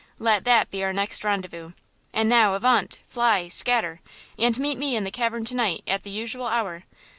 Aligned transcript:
Let 0.17 0.45
that 0.45 0.71
be 0.71 0.83
our 0.83 0.93
next 0.93 1.23
rendezvous! 1.23 1.73
And 2.11 2.27
now, 2.27 2.55
avaunt! 2.55 2.97
Fly! 3.07 3.49
Scatter! 3.49 4.01
and 4.35 4.57
meet 4.57 4.79
me 4.79 4.95
in 4.95 5.03
the 5.03 5.11
cavern 5.11 5.45
to 5.45 5.55
night, 5.55 5.83
at 5.85 6.01
the 6.01 6.09
usual 6.09 6.47
hour! 6.47 6.85